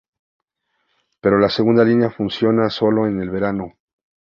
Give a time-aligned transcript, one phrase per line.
[1.21, 3.75] Pero la segunda línea funciona solo en el verano.